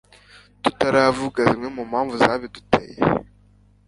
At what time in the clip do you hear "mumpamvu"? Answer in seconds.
1.75-2.13